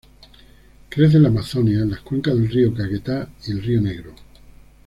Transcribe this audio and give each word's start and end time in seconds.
Crece 0.89 1.17
en 1.17 1.21
la 1.21 1.29
Amazonia, 1.29 1.77
en 1.81 1.91
las 1.91 1.99
cuencas 1.99 2.33
del 2.33 2.49
río 2.49 2.73
Caquetá 2.73 3.29
y 3.45 3.51
el 3.51 3.61
río 3.61 3.81
Negro. 3.81 4.15